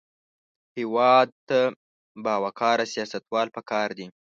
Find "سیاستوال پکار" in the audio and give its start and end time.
2.93-3.89